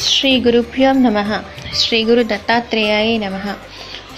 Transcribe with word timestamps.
శ్రీ 0.00 0.40
గురుభ్యో 0.40 0.92
నమ. 0.92 1.42
శ్రీ 1.74 2.04
గురు 2.04 2.22
దత్తాత్రేయాయ 2.22 3.18
నమ. 3.18 3.54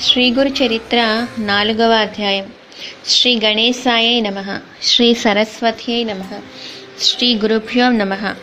శ్రీ 0.01 0.31
గురు 0.31 0.49
చరిత్ర 0.49 1.27
నాలుగవ 1.39 1.93
అధ్యాయం. 1.93 2.47
శ్రీ 3.07 3.41
గణేశాయ 3.45 4.21
నమ. 4.21 4.59
శ్రీ 4.83 5.15
సరస్వత్యై 5.15 6.05
నమ. 6.05 6.23
శ్రీ 7.01 7.35
గురుభ్యో 7.35 7.89
నమ. 7.91 8.35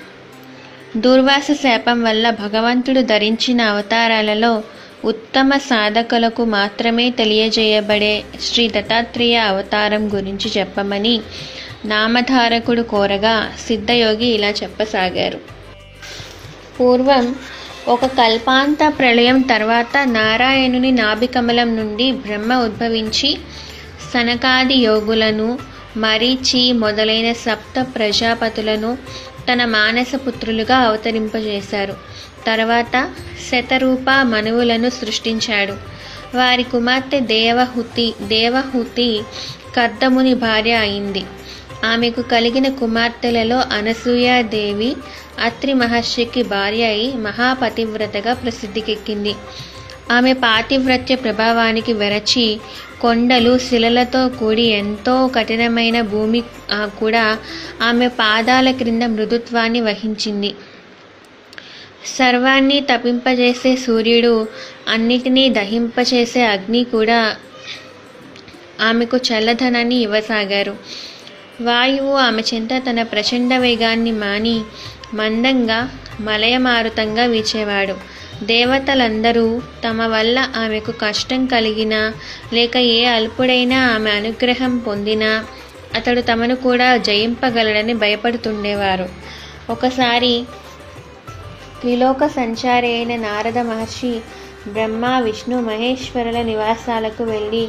దూర్వాస 0.98 1.48
శాపం 1.52 2.04
వల్ల 2.04 2.30
భగవంతుడు 2.30 3.02
ధరించిన 3.02 3.62
అవతారాలలో 3.62 4.63
ఉత్తమ 5.05 5.58
సాధకులకు 5.58 6.45
మాత్రమే 6.45 7.09
తెలియజేయబడే 7.09 8.23
శ్రీ 8.41 8.70
దత్తాత్రేయ 8.70 9.35
అవతారం 9.35 10.13
గురించి 10.13 10.52
చెప్పమని 10.58 11.22
నామధారకుడు 11.85 12.81
కోరగా 12.81 13.52
సిద్ధయోగి 13.67 14.26
ఇలా 14.26 14.49
చెప్పసాగారు. 14.49 15.56
పూర్వం 16.80 17.36
ఒక 17.88 18.05
కల్పాంత 18.05 18.77
ప్రళయం 18.99 19.41
తర్వాత 19.41 19.98
నారాయణుని 20.08 20.91
నాభికమలం 20.91 21.76
నుండి 21.76 22.12
బ్రహ్మ 22.12 22.53
ఉద్భవించి 22.53 23.30
సనకాది 24.13 24.73
యోగులను 24.73 25.59
మరీచి 25.98 26.72
మొదలైన 26.73 27.34
సప్త 27.34 27.86
ప్రజాపతులను 27.95 28.98
తన 29.52 29.66
మానస 29.66 30.12
పుత్రులుగా 30.27 30.77
అవతరింపజేశారు. 30.77 31.95
తర్వాత 32.48 32.95
శతరూప 33.50 34.09
మనువులను 34.23 34.89
సృష్టించాడు. 34.89 35.75
వారి 36.38 36.64
కుమార్తె 36.64 37.20
దేవహుతి 37.20 38.14
దేవహుతి 38.28 39.09
కర్దముని 39.75 40.34
భార్య 40.34 40.73
అయింది. 40.75 41.23
ఆమెకు 41.84 42.22
కలిగిన 42.22 42.67
కుమార్తెలలో 42.70 43.58
అనసూయాదేవి 43.58 44.95
అత్రి 45.40 45.73
మహర్షికి 45.73 46.44
భార్య 46.44 46.83
అయి 46.83 47.14
మహాపతివ్రతగా 47.17 48.33
ప్రసిద్ధికెక్కింది. 48.33 49.36
ఆమె 50.11 50.33
పాతివ్రత్య 50.33 51.16
ప్రభావానికి 51.16 51.94
వెరచి 51.94 52.59
కొండలు 53.02 53.58
శిలలతో 53.58 54.30
కూడి 54.30 54.61
ఎంతో 54.61 55.28
కఠినమైన 55.28 56.02
భూమి 56.02 56.42
కూడా 57.00 57.38
ఆమె 57.81 58.08
పాదాల 58.08 58.72
క్రింద 58.72 59.03
మృదుత్వాన్ని 59.03 59.81
వహించింది. 59.81 60.55
సర్వాన్ని 62.17 62.80
తపింపజేసే 62.80 63.75
సూర్యుడు 63.75 64.48
అన్నిటినీ 64.88 65.50
దహింపచేసే 65.50 66.45
అగ్ని 66.45 66.83
కూడా 66.83 67.36
ఆమెకు 68.81 69.17
చల్లదనాన్ని 69.17 69.95
ఇవ్వసాగారు. 69.95 70.75
వాయువు 71.61 72.13
ఆమె 72.16 72.41
చెంత 72.41 72.69
తన 72.77 73.03
ప్రచండ 73.03 73.53
వేగాన్ని 73.58 74.11
మాని 74.11 74.61
మందంగా 75.13 75.89
మలయమారుతంగా 76.19 77.23
వీచేవాడు. 77.23 77.95
దేవతలందరూ 78.44 79.61
తమ 79.88 80.05
వల్ల 80.05 80.52
ఆమెకు 80.55 80.91
కష్టం 80.91 81.45
కలిగినా 81.45 82.14
లేక 82.53 82.77
ఏ 82.77 83.05
అల్పుడైనా 83.05 83.80
ఆమె 83.95 84.11
అనుగ్రహం 84.11 84.77
పొందినా 84.77 85.45
అతడు 85.95 86.22
తమను 86.22 86.55
కూడా 86.55 86.97
జయింపగలడని 86.97 87.94
భయపడుతుండేవారు. 87.94 89.09
ఒకసారి 89.69 90.44
త్రిలోక 91.81 92.27
సంచారి 92.27 92.94
అయిన 92.94 93.16
నారద 93.16 93.58
మహర్షి 93.58 94.19
బ్రహ్మ 94.67 95.19
విష్ణు 95.19 95.61
మహేశ్వరుల 95.61 96.42
నివాసాలకు 96.42 97.23
వెళ్ళి 97.23 97.67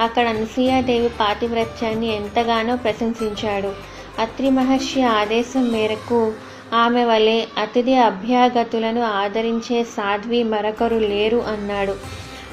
అక్కడ 0.00 0.28
అనసూయాదేవి 0.28 1.08
పాతివ్రత్యాన్ని 1.08 2.16
ఎంతగానో 2.16 2.76
ప్రశంసించాడు. 2.76 3.72
అత్రి 4.18 4.50
మహర్షి 4.50 5.02
ఆదేశం 5.02 5.72
మేరకు 5.72 6.32
ఆమె 6.74 7.04
వలె 7.04 7.46
అతిథి 7.58 7.94
అభ్యాగతులను 7.94 9.02
ఆదరించే 9.02 9.84
సాధ్వి 9.84 10.42
మరొకరు 10.42 10.96
లేరు 10.96 11.36
అన్నాడు. 11.36 11.94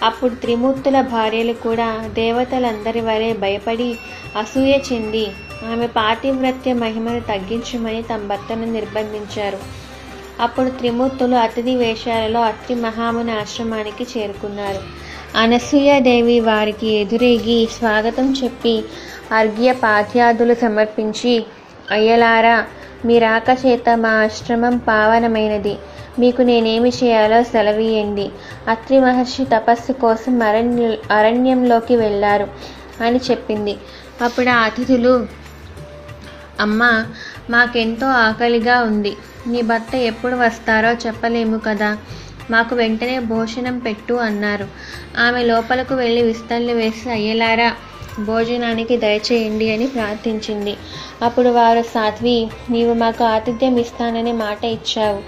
అప్పుడు 0.03 0.34
త్రిమూర్తుల 0.34 1.01
భార్యలు 1.01 1.53
కూడా 1.53 1.88
దేవతలందరి 2.13 3.01
వలె 3.01 3.34
భయపడి 3.34 3.89
అసూయ 4.35 4.78
చెంది 4.94 5.25
ఆమె 5.72 5.88
పాతివ్రత్య 5.88 6.73
మహిమను 6.73 7.19
తగ్గించమని 7.19 8.03
తమ 8.03 8.28
భర్తను 8.28 8.66
నిర్బంధించారు. 8.72 9.59
అప్పుడు 10.41 10.69
త్రిమూర్తులు 10.69 11.35
అతిథి 11.35 11.75
వేషాలలో 11.75 12.41
అత్రి 12.41 12.75
మహాముని 12.75 13.31
ఆశ్రమానికి 13.31 14.07
చేరుకున్నారు. 14.17 14.81
అనసూయాదేవి 15.35 16.40
వారికి 16.40 16.88
ఎదురేగి 16.88 17.68
స్వాగతం 17.78 18.34
చెప్పి 18.44 18.84
అర్ఘ్య 19.31 19.72
పాఠ్యాదులు 19.72 20.53
సమర్పించి 20.53 21.34
అయ్యలారా 21.91 22.66
మీ 23.06 23.19
రాక 23.19 23.57
చేత 23.66 23.97
మా 23.97 24.09
ఆశ్రమం 24.09 24.78
పావనమైనది. 24.78 25.75
మీకు 26.19 26.41
నేనేమి 26.41 26.90
చేయాలో 26.90 27.44
సెలవీయండి. 27.44 28.29
అత్రి 28.68 29.00
మహర్షి 29.00 29.46
తపస్సు 29.46 29.91
కోసం 29.94 30.44
అరణ్య 30.44 30.97
అరణ్యంలోకి 31.12 31.96
వెళ్ళారు 31.96 32.47
అని 33.03 33.19
చెప్పింది. 33.31 33.75
అప్పుడు 34.22 34.50
ఆ 34.50 34.59
అతిథులు 34.59 35.13
అమ్మ 36.59 36.81
మాకెంతో 37.50 38.07
ఆకలిగా 38.07 38.81
ఉంది. 38.81 39.13
నీ 39.47 39.62
భర్త 39.62 39.96
ఎప్పుడు 39.96 40.35
వస్తారో 40.35 40.91
చెప్పలేము 41.06 41.57
కదా. 41.57 41.97
మాకు 42.51 42.75
వెంటనే 42.75 43.19
భోజనం 43.19 43.79
పెట్టు 43.79 44.13
అన్నారు. 44.13 44.67
ఆమె 45.19 45.44
లోపలకు 45.44 45.95
వెళ్ళి 45.95 46.22
విస్తళ్ళు 46.22 46.73
వేసి 46.73 47.09
అయ్యేలారా 47.09 47.73
భోజనానికి 48.19 48.97
దయచేయండి 48.97 49.72
అని 49.73 49.88
ప్రార్థించింది. 49.88 50.78
అప్పుడు 51.23 51.50
వారు 51.50 51.81
సాధ్వి 51.81 52.50
నీవు 52.69 52.94
మాకు 52.94 53.23
ఆతిథ్యం 53.23 53.78
ఇస్తానని 53.78 54.31
మాట 54.31 54.66
ఇచ్చావు 54.66 55.19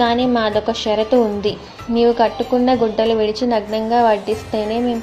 కానీ 0.00 0.26
మాదొక 0.26 0.72
షరతు 0.72 1.16
ఉంది. 1.16 1.56
నీవు 1.90 2.12
కట్టుకున్న 2.12 2.74
గుడ్డలు 2.74 3.14
విడిచి 3.14 3.46
నగ్నంగా 3.46 4.10
వడ్డిస్తేనే 4.10 4.78
మేము 4.78 5.02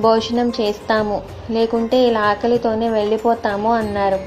భోజనం 0.00 0.52
చేస్తాము. 0.60 1.22
లేకుంటే 1.50 1.98
ఇలా 2.08 2.20
ఆకలితోనే 2.20 2.88
వెళ్ళిపోతాము 2.88 3.74
అన్నారు. 3.74 4.18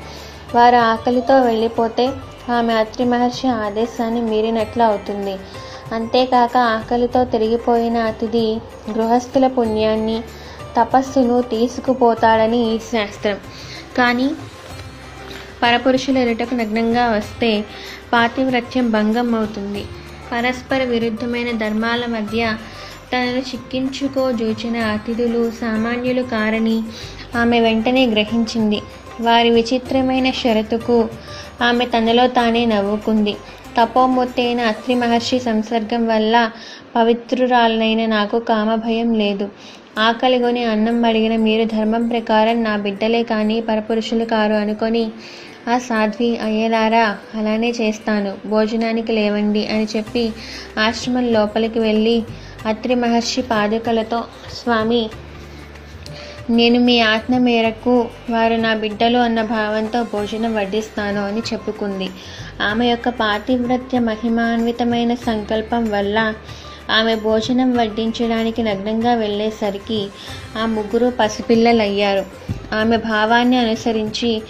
వారు 0.55 0.75
ఆకలితో 0.75 1.41
వెళ్ళిపోతే 1.41 2.11
ఆమె 2.49 2.73
అత్రి 2.73 3.05
మహర్షి 3.05 3.47
ఆదేశాన్ని 3.47 4.21
మీరినట్లు 4.21 4.83
అవుతుంది. 4.83 5.35
అంతేకాక 5.93 6.57
ఆకలితో 6.57 7.23
తిరిగిపోయిన 7.23 7.97
అతిథి 7.97 8.57
గృహస్థుల 8.91 9.47
పుణ్యాన్ని 9.47 10.21
తపస్సును 10.77 11.41
తీసుకుపోతాడని 11.41 12.75
ఈ 12.75 12.77
శాస్త్రం. 12.77 13.37
కానీ 13.97 14.31
పరపురుషుల 15.63 16.17
ఎరుటకు 16.17 16.55
నగ్నంగా 16.55 17.11
వస్తే 17.11 17.65
పాతివ్రత్యం 18.13 18.91
భంగం 18.91 19.35
అవుతుంది. 19.35 19.85
పరస్పర 20.31 20.83
విరుద్ధమైన 20.83 21.57
ధర్మాల 21.57 22.05
మధ్య 22.05 22.57
తనను 23.13 23.39
చిక్కించుకోజూచిన 23.39 24.77
అతిథులు 24.77 25.51
సామాన్యులు 25.51 26.21
కారని 26.21 26.83
ఆమె 27.35 27.59
వెంటనే 27.59 28.05
గ్రహించింది. 28.05 28.81
వారి 29.21 29.49
విచిత్రమైన 29.49 30.31
షరతుకు 30.31 31.09
ఆమె 31.61 31.85
తనలో 31.85 32.27
తానే 32.27 32.65
నవ్వుకుంది. 32.65 33.35
తపోమూర్తి 33.77 34.41
అయిన 34.41 34.61
అత్రి 34.71 34.93
మహర్షి 34.95 35.37
సంసర్గం 35.47 36.03
వల్ల 36.11 36.35
పవిత్రురాలనైన 36.95 38.01
నాకు 38.17 38.37
కామభయం 38.51 39.09
లేదు. 39.23 39.47
ఆకలిగొని 39.99 40.63
అన్నం 40.65 40.97
అడిగిన 41.09 41.35
మీరు 41.47 41.65
ధర్మం 41.73 42.03
ప్రకారం 42.07 42.57
నా 42.63 42.73
బిడ్డలే 42.85 43.21
కానీ 43.23 43.57
పరపురుషులు 43.69 44.25
కారు 44.33 44.55
అనుకొని 44.63 45.03
ఆ 45.67 45.75
సాధ్వి 45.87 46.29
అయ్యేలారా 46.47 47.05
అలానే 47.37 47.69
చేస్తాను. 47.79 48.31
భోజనానికి 48.45 49.11
లేవండి 49.11 49.63
అని 49.67 49.87
చెప్పి 49.95 50.23
ఆశ్రమం 50.85 51.27
లోపలికి 51.35 51.79
వెళ్ళి 51.79 52.17
అత్రి 52.65 52.95
మహర్షి 52.95 53.41
పాదుకలతో 53.51 54.19
స్వామి 54.59 55.03
నేను 56.49 56.79
మీ 56.79 56.95
ఆత్మ 57.13 57.35
మేరకు 57.45 57.93
వారు 58.29 58.55
నా 58.55 58.71
బిడ్డలు 58.81 59.19
అన్న 59.27 59.41
భావంతో 59.53 59.99
భోజనం 60.11 60.51
వడ్డిస్తాను 60.55 61.21
అని 61.29 61.41
చెప్పుకుంది. 61.49 62.07
ఆమె 62.61 62.89
యొక్క 62.89 63.09
పాతివ్రత్య 63.09 63.99
మహిమాన్వితమైన 63.99 65.15
సంకల్పం 65.15 65.91
వల్ల 65.91 66.33
ఆమె 66.91 67.15
భోజనం 67.15 67.77
వడ్డించడానికి 67.77 68.63
నగ్నంగా 68.63 69.13
వెళ్ళేసరికి 69.13 70.07
ఆ 70.57 70.65
ముగ్గురు 70.65 71.13
పసిపిల్లలయ్యారు. 71.19 72.25
ఆమె 72.75 72.97
భావాన్ని 72.97 73.57
అనుసరించి 73.57 74.41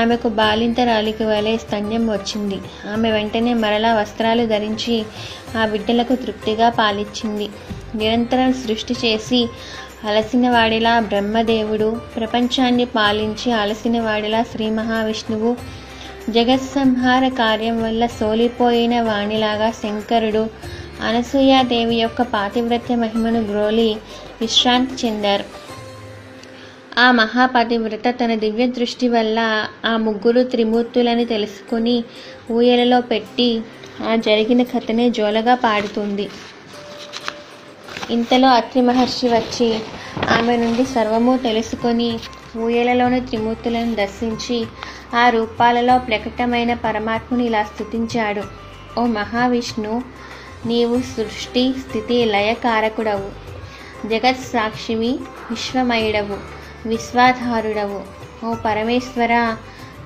ఆమెకు 0.00 0.28
బాలింతరాలికి 0.28 1.24
వలె 1.24 1.56
స్తన్యం 1.56 2.10
వచ్చింది. 2.10 2.58
ఆమె 2.92 3.10
వెంటనే 3.10 3.54
మరలా 3.54 3.94
వస్త్రాలు 3.94 4.46
ధరించి 4.46 5.04
ఆ 5.58 5.66
బిడ్డలకు 5.66 6.14
తృప్తిగా 6.14 6.68
పాలిచ్చింది. 6.68 7.48
నిరంతరం 7.94 8.52
సృష్టి 8.52 8.94
చేసి 9.04 9.48
అలసిన 10.04 10.50
వాడిలా 10.50 11.00
బ్రహ్మదేవుడు 11.00 11.96
ప్రపంచాన్ని 12.16 12.84
పాలించి 12.84 13.52
అలసిన 13.52 14.00
వాడిలా 14.00 14.42
శ్రీ 14.42 14.70
మహావిష్ణువు 14.70 15.56
జగత్సంహార 16.30 17.28
కార్యం 17.28 17.82
వల్ల 17.82 18.06
సోలిపోయిన 18.06 19.00
వాణిలాగా 19.00 19.70
శంకరుడు 19.70 20.50
అనసూయాదేవి 21.02 21.96
యొక్క 21.96 22.22
పాతివ్రత్య 22.22 22.94
మహిమను 22.94 23.40
గ్రోలి 23.40 23.96
విశ్రాంతి 24.40 25.06
చెందారు. 25.06 25.44
ఆ 26.98 27.10
మహాపతివ్రత 27.10 28.08
తన 28.10 28.34
దివ్య 28.34 28.66
దృష్టి 28.66 29.08
వల్ల 29.08 29.68
ఆ 29.84 29.96
ముగ్గురు 29.96 30.42
త్రిమూర్తులని 30.42 31.24
తెలుసుకుని 31.24 32.04
ఊయలలో 32.50 33.00
పెట్టి 33.00 33.62
ఆ 34.10 34.16
జరిగిన 34.16 34.62
కథనే 34.62 35.10
జోలగా 35.10 35.54
పాడుతుంది. 35.54 36.28
ఇంతలో 38.10 38.48
అత్రి 38.48 38.82
మహర్షి 38.82 39.28
వచ్చి 39.28 39.78
ఆమె 40.30 40.56
నుండి 40.56 40.84
సర్వము 40.84 41.36
తెలుసుకొని 41.36 42.18
ఊయలలోని 42.56 43.20
త్రిమూర్తులను 43.20 43.94
దర్శించి 43.94 44.58
ఆ 45.14 45.28
రూపాలలో 45.28 45.98
ప్రకటమైన 45.98 46.74
పరమాత్ముని 46.74 47.44
ఇలా 47.44 47.64
స్థుతించాడు 47.64 48.44
ఓ 48.98 49.06
మహావిష్ణు 49.06 50.02
నీవు 50.66 51.00
సృష్టి 51.16 51.74
స్థితి 51.80 52.24
లయకారకుడవు. 52.24 53.30
జగత్ 54.08 54.44
సాక్షివి 54.52 55.12
విశ్వమయుడవు 55.50 56.36
విశ్వాధారుడవు. 56.86 58.00
ఓ 58.46 58.54
పరమేశ్వర 58.54 59.34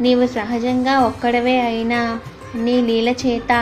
నీవు 0.01 0.27
సహజంగా 0.27 0.99
ఒక్కడవే 1.01 1.61
అయినా 1.61 2.01
నీ 2.55 2.83
లీల 2.83 3.09
చేత 3.09 3.53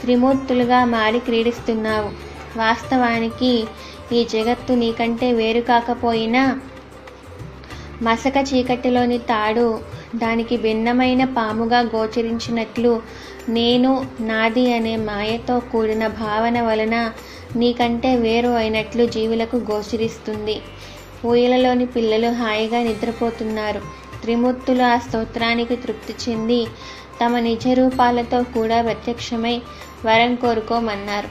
త్రిమూర్తులుగా 0.00 0.84
మారి 0.84 1.18
క్రీడిస్తున్నావు. 1.18 2.10
వాస్తవానికి 2.56 3.52
ఈ 4.12 4.24
జగత్తు 4.24 4.72
నీకంటే 4.72 5.32
వేరు 5.32 5.60
కాకపోయినా 5.60 6.42
మసక 8.02 8.44
చీకటిలోని 8.54 9.18
తాడు 9.18 9.80
దానికి 10.16 10.56
భిన్నమైన 10.56 11.24
పాముగా 11.24 11.80
గోచరించినట్లు 11.80 13.02
నేను 13.48 14.06
నాది 14.20 14.72
అనే 14.72 14.96
మాయతో 14.96 15.60
కూడిన 15.60 16.06
భావన 16.06 16.62
వలన 16.62 17.12
నీకంటే 17.56 18.16
వేరు 18.16 18.48
అయినట్లు 18.48 19.06
జీవులకు 19.06 19.56
గోచరిస్తుంది. 19.56 20.60
ఊయలలోని 21.26 21.86
పిల్లలు 21.86 22.28
హాయిగా 22.32 22.82
నిద్రపోతున్నారు. 22.82 23.80
త్రిమూర్తులు 24.22 24.82
ఆ 24.82 24.98
స్తోత్రానికి 24.98 25.76
తృప్తి 25.76 26.30
చెంది 26.30 26.66
తమ 27.24 27.38
నిజ 27.38 27.68
రూపాలతో 27.68 28.42
కూడా 28.42 28.82
ప్రత్యక్షమై 28.82 29.62
వరం 30.06 30.34
కోరుకోమన్నారు. 30.34 31.28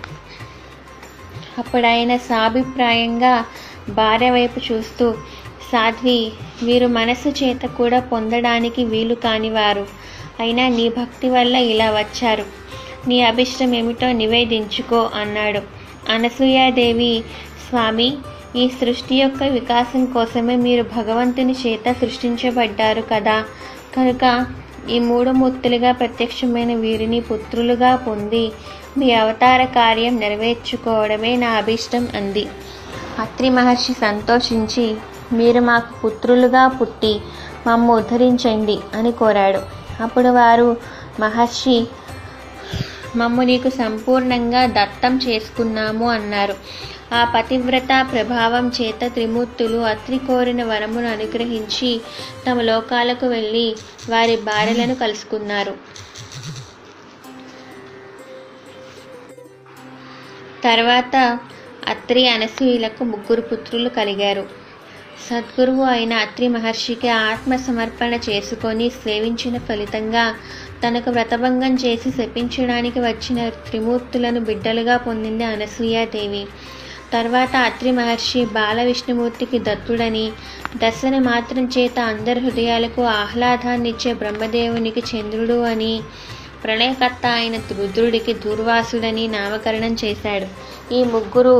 అప్పుడు 1.58 1.88
ఆయన 1.88 2.18
సాభిప్రాయంగా 2.18 3.46
భార్య 3.90 4.30
వైపు 4.32 4.74
చూస్తూ 4.74 5.16
సాధ్వి 5.72 6.32
వీరు 6.64 6.88
మనసు 6.88 7.30
చేత 7.30 7.62
కూడా 7.66 8.00
పొందడానికి 8.00 8.84
వీలు 8.84 9.16
కానివారు. 9.16 9.88
అయినా 10.40 10.68
నీ 10.68 10.90
భక్తి 10.90 11.30
వల్ల 11.30 11.56
ఇలా 11.56 11.92
వచ్చారు. 11.92 12.46
నీ 13.08 13.22
అభిష్టం 13.22 13.76
ఏమిటో 13.76 14.12
నివేదించుకో 14.12 15.10
అన్నాడు. 15.16 15.62
అనసూయాదేవి 16.12 17.24
స్వామి 17.70 18.18
ఈ 18.56 18.68
సృష్టి 18.68 19.16
యొక్క 19.16 19.44
వికాసం 19.44 20.06
కోసమే 20.06 20.56
మీరు 20.56 20.84
భగవంతుని 20.84 21.56
చేత 21.68 21.92
సృష్టించబడ్డారు 21.92 23.04
కదా. 23.14 23.46
కనుక 23.98 24.46
ఈ 24.90 25.00
మూడు 25.00 25.30
మూర్తులుగా 25.30 25.92
ప్రత్యక్షమైన 25.92 26.76
వీరిని 26.76 27.20
పుత్రులుగా 27.22 27.96
పొంది 27.96 28.52
మీ 28.98 29.12
అవతార 29.12 29.64
కార్యం 29.64 30.20
నెరవేర్చుకోవడమే 30.20 31.36
నా 31.36 31.50
అభిష్టం 31.50 32.08
అంది. 32.16 32.48
అత్రి 33.20 33.50
మహర్షి 33.50 33.94
సంతోషించి 33.94 34.96
మీరు 35.32 35.60
మాకు 35.60 36.00
పుత్రులుగా 36.00 36.68
పుట్టి 36.68 37.22
మమ్ము 37.68 37.96
ఉద్ధరించండి 37.96 38.80
అని 38.96 39.12
కోరాడు. 39.12 39.62
అప్పుడు 40.04 40.28
వారు 40.28 40.78
మహర్షి 41.20 41.88
మమ్ము 43.16 43.42
నీకు 43.42 43.70
సంపూర్ణంగా 43.70 44.66
దత్తం 44.66 45.18
చేసుకున్నాము 45.18 46.10
అన్నారు. 46.12 46.56
ఆ 47.14 47.34
పతివ్రత 47.36 48.08
ప్రభావం 48.12 48.72
చేత 48.82 49.08
త్రిమూర్తులు 49.14 49.78
అత్రి 49.78 50.18
కోరిన 50.18 50.64
వరమును 50.64 51.08
అనుగ్రహించి 51.08 52.02
తమ 52.50 52.62
లోకాలకు 52.62 53.26
వెళ్ళి 53.28 53.76
వారి 54.10 54.36
భార్యలను 54.36 54.96
కలుసుకున్నారు. 54.96 55.74
తర్వాత 60.64 61.40
అత్రి 61.88 62.30
అనసూయులకు 62.30 63.04
ముగ్గురు 63.04 63.42
పుత్రులు 63.42 63.90
కలిగారు. 63.90 64.46
సద్గురువు 65.28 65.84
అయిన 65.84 66.14
అత్రి 66.14 66.48
మహర్షికి 66.48 67.10
ఆత్మ 67.22 67.56
సమర్పణ 67.56 68.14
చేసుకొని 68.30 68.90
సేవించిన 68.90 69.58
ఫలితంగా 69.58 70.26
తనకు 70.84 71.10
వ్రతభంగం 71.12 71.74
చేసి 71.76 72.12
శపించడానికి 72.12 73.00
వచ్చిన 73.00 73.50
త్రిమూర్తులను 73.50 74.40
బిడ్డలుగా 74.40 74.98
పొందింది 74.98 75.44
అనసూయాదేవి 75.44 76.44
తర్వాత 77.14 77.54
అత్రి 77.66 77.92
మహర్షి 77.92 78.42
బాల 78.46 78.84
విష్ణుమూర్తికి 78.84 79.60
దత్తుడని 79.60 80.26
దశని 80.78 81.20
మాత్రం 81.20 81.66
చేత 81.66 82.00
అందరి 82.00 82.40
హృదయాలకు 82.40 83.02
ఆహ్లాదాన్నిచ్చే 83.02 84.14
బ్రహ్మదేవునికి 84.14 85.04
చంద్రుడు 85.12 85.58
అని 85.64 85.94
ప్రళయకర్త 86.64 87.26
అయిన 87.26 87.56
రుద్రుడికి 87.78 88.34
దూర్వాసుడని 88.34 89.28
నామకరణం 89.28 89.94
చేశాడు. 90.04 90.48
ఈ 90.94 91.04
ముగ్గురు 91.04 91.56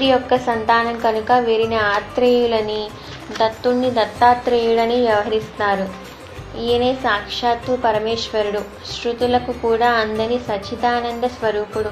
సావిత్రి 0.00 0.16
యొక్క 0.16 0.36
సంతానం 0.44 0.94
కనుక 1.00 1.30
వీరిని 1.46 1.76
ఆత్రేయులని 1.76 2.82
దత్తుణ్ణి 3.40 3.88
దత్తాత్రేయుడని 3.96 4.96
వ్యవహరిస్తారు. 5.00 5.86
ఈయనే 6.60 6.88
సాక్షాత్తు 7.02 7.72
పరమేశ్వరుడు. 7.84 8.62
శృతులకు 8.92 9.52
కూడా 9.64 9.88
అందని 10.02 10.38
సచిదానంద 10.48 11.28
స్వరూపుడు. 11.36 11.90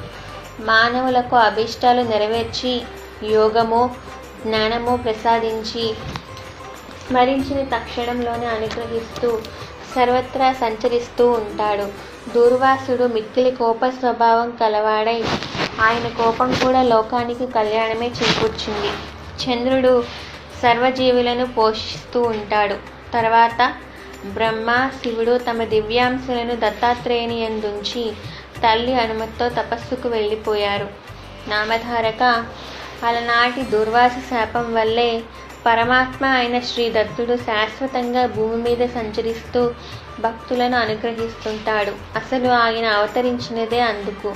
మానవులకు 0.71 1.37
అభిష్టాలు 1.49 2.05
నెరవేర్చి 2.13 2.73
యోగము 3.35 3.83
జ్ఞానము 4.47 4.95
ప్రసాదించి 5.05 5.85
స్మరించిన 7.05 7.61
తక్షణంలోనే 7.77 8.49
అనుగ్రహిస్తూ 8.57 9.31
సర్వత్రా 9.97 10.51
సంచరిస్తూ 10.65 11.27
ఉంటాడు. 11.41 11.87
దూర్వాసుడు 12.33 13.05
మిక్కిలి 13.19 13.53
కోప 13.61 13.85
స్వభావం 14.01 14.51
కలవాడై 14.61 15.21
ఆయన 15.81 16.09
కోపం 16.09 16.55
కూడా 16.63 16.83
లోకానికి 16.83 17.47
కళ్యాణమే 17.47 18.07
చేకూర్చింది. 18.07 18.91
చంద్రుడు 19.43 20.05
సర్వజీవులను 20.63 21.47
పోషిస్తూ 21.47 22.23
ఉంటాడు. 22.23 22.77
తర్వాత 23.15 23.73
బ్రహ్మ 24.27 24.91
శివుడు 25.03 25.39
తమ 25.39 25.65
దివ్యాంశులను 25.65 26.55
దత్తాత్రేయుని 26.55 27.41
ఎందుంచి 27.41 28.13
తల్లి 28.63 28.95
అనుమతితో 28.95 29.49
తపస్సుకు 29.49 30.09
వెళ్ళిపోయారు. 30.09 30.89
నామధారక 31.49 32.23
అలనాటి 33.05 33.63
దుర్వాస 33.63 34.13
శాపం 34.31 34.75
వల్లే 34.75 35.23
పరమాత్మ 35.67 36.27
అయిన 36.27 36.59
శ్రీ 36.61 36.93
దత్తుడు 36.93 37.37
శాశ్వతంగా 37.37 38.27
భూమి 38.27 38.57
మీద 38.57 38.89
సంచరిస్తూ 38.89 39.75
భక్తులను 40.21 40.79
అనుగ్రహిస్తుంటాడు. 40.79 41.93
అసలు 42.17 42.49
ఆయన 42.49 42.87
అవతరించినదే 42.87 43.81
అందుకు. 43.81 44.35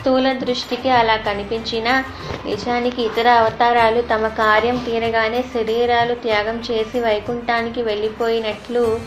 స్థూల 0.00 0.32
దృష్టికి 0.32 0.90
అలా 0.90 1.16
కనిపించినా 1.16 2.04
నిజానికి 2.44 3.02
ఇతర 3.02 3.28
అవతారాలు 3.28 4.00
తమ 4.00 4.28
కార్యం 4.28 4.76
తీరగానే 4.76 5.42
శరీరాలు 5.42 6.14
త్యాగం 6.14 6.62
చేసి 6.70 7.00
వైకుంఠానికి 7.00 7.82
వెళ్ళిపోయినట్లు 7.82 9.00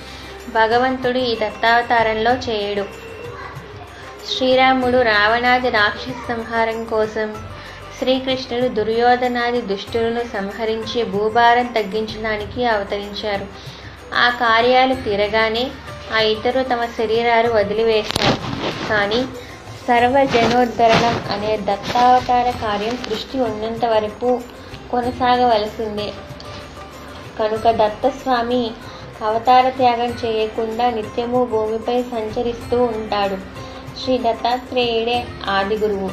భగవంతుడు 0.50 1.18
ఈ 1.18 1.36
దత్తావతారంలో 1.36 2.32
చేయడు. 2.32 2.86
శ్రీరాముడు 4.28 5.02
రావణాది 5.02 5.70
రాక్షస 5.70 6.20
సంహారం 6.28 6.84
కోసం 6.84 7.36
శ్రీకృష్ణుడు 8.00 8.68
దుర్యోధనాది 8.68 9.62
దుష్టులను 9.62 10.24
సంహరించి 10.34 11.04
భూభారం 11.04 11.66
తగ్గించడానికి 11.66 12.66
అవతరించారు. 12.66 13.48
ఆ 14.16 14.30
కార్యాలు 14.30 14.94
తీరగానే 14.94 15.72
ఆ 16.16 16.20
ఇతరులు 16.20 16.64
తమ 16.64 16.86
శరీరాలు 16.86 17.50
వదిలివేశారు. 17.54 18.38
కానీ 18.90 19.26
సర్వజనోద్ధరణం 19.88 21.24
అనే 21.32 21.58
దత్తావతార 21.58 22.50
కార్యం 22.50 22.98
సృష్టి 22.98 23.40
ఉన్నంత 23.40 23.86
వరకు 23.86 24.42
కొనసాగవలసిందే. 24.92 26.14
కనుక 27.40 27.72
దత్తస్వామి 27.72 28.72
అవతార 29.26 29.70
త్యాగం 29.70 30.14
చేయకుండా 30.26 30.90
నిత్యము 30.90 31.46
భూమిపై 31.46 32.04
సంచరిస్తూ 32.04 32.84
ఉంటాడు. 32.84 33.38
శ్రీ 34.04 34.18
దత్తాత్రేయుడే 34.18 35.26
ఆది 35.50 35.78
గురువు. 35.78 36.10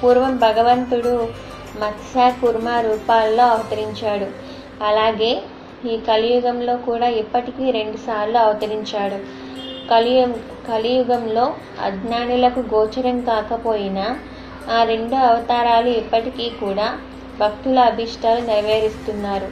పూర్వం 0.00 0.36
భగవంతుడు 0.36 1.28
మత్స్య 1.78 2.34
కుర్మ 2.40 2.68
రూపాల్లో 2.68 3.46
అవతరించాడు. 3.46 4.26
అలాగే 4.84 5.42
ఈ 5.90 5.96
కలియుగంలో 5.96 6.76
కూడా 6.76 7.06
ఇప్పటికీ 7.06 7.70
రెండుసార్లు 7.70 8.38
అవతరించాడు. 8.38 9.49
కలియు 9.90 10.26
కలియుగంలో 10.68 11.46
అజ్ఞానులకు 11.86 12.60
గోచరం 12.74 13.20
కాకపోయినా 13.20 14.06
ఆ 14.76 14.78
రెండు 14.84 15.16
అవతారాలు 15.30 15.90
ఇప్పటికీ 16.00 16.46
కూడా 16.62 16.88
భక్తుల 17.40 17.78
అభిష్టాలు 17.90 18.40
నెరవేరుస్తున్నారు. 18.46 19.48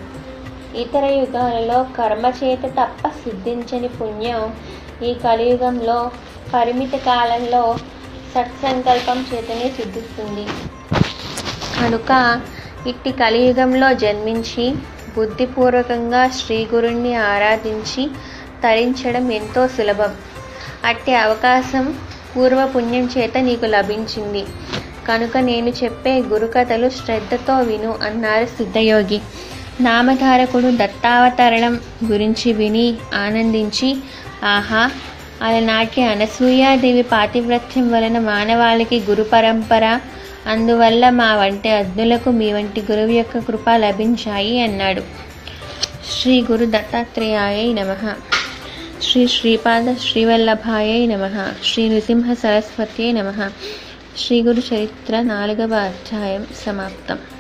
ఇతర 0.82 1.04
యుగాలలో 1.18 1.78
కర్మచేత 1.98 2.64
తప్ప 2.80 3.08
సిద్ధించని 3.22 3.88
పుణ్యం 3.88 4.42
ఈ 5.08 5.12
కలియుగంలో 5.24 5.98
పరిమిత 6.54 6.94
కాలంలో 7.06 7.62
సత్సంకల్పం 8.34 9.18
చేతనే 9.30 9.68
సిద్ధిస్తుంది. 9.78 10.44
కనుక 11.80 12.10
ఇట్టి 12.86 13.12
కలియుగంలో 13.12 13.88
జన్మించి 13.92 14.66
బుద్ధిపూర్వకంగా 15.16 16.22
శ్రీ 16.38 16.58
గురుణ్ణి 16.74 17.14
ఆరాధించి 17.30 18.02
తరించడం 18.62 19.32
ఎంతో 19.32 19.68
సులభం. 19.68 20.12
అట్టి 20.84 21.14
అవకాశం 21.16 21.84
పూర్వపుణ్యం 22.32 23.10
చేత 23.16 23.38
నీకు 23.38 23.66
లభించింది. 23.66 24.42
కనుక 25.06 25.36
నేను 25.42 25.68
చెప్పే 25.80 26.22
గురుకథలు 26.22 26.88
శ్రద్ధతో 26.90 27.56
విను 27.60 27.98
అన్నారు 28.02 28.46
సిద్ధయోగి. 28.56 29.18
నామధారకుడు 29.80 30.70
దత్తావతరణం 30.76 31.74
గురించి 32.04 32.52
విని 32.52 32.86
ఆనందించి 33.14 33.88
ఆహా! 34.46 34.82
అలనాటి 35.42 36.02
అనసూయాదేవి 36.02 37.02
పాతివ్రత్యం 37.02 37.92
వలన 37.92 38.18
మానవాళికి 38.24 39.00
గురు 39.00 39.22
పరంపర 39.24 39.84
అందువల్ల 40.46 41.10
మా 41.10 41.34
వంటి 41.34 41.68
అజ్ఞులకు 41.70 42.30
మీ 42.30 42.52
వంటి 42.52 42.80
గురువు 42.80 43.10
యొక్క 43.10 43.38
కృప 43.38 43.70
లభించాయి 43.76 44.60
అన్నాడు. 44.60 45.02
శ్రీ 46.10 46.42
గురు 46.42 46.64
దత్తాత్రేయాయ 46.66 47.72
నమ. 47.72 47.90
श्री 49.02 49.26
श्रीपादश्रीवल्लभायै 49.26 51.06
नमः 51.06 51.62
श्रीनृसिंहसरस्वत्यै 51.62 53.12
नमः 53.12 53.50
श्रीगुरुचरित्रनालगपाध्यायं 54.16 56.40
समाप्तम्। 56.64 57.37